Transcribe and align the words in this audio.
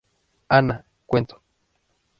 Ana, 0.49 0.83
cuento. 1.05 1.43